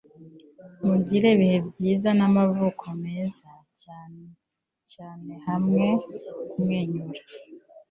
[0.85, 3.49] mugire ibihe byiza n'amavuko meza
[4.93, 5.85] cyane hamwe
[6.49, 7.21] kumwenyura